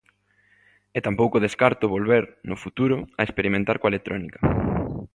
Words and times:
E 0.97 0.99
tampouco 1.07 1.43
descarto 1.45 1.91
volver, 1.95 2.23
no 2.49 2.55
futuro 2.63 2.95
a 3.19 3.21
experimentar 3.27 3.77
coa 3.81 3.91
electrónica. 3.93 4.39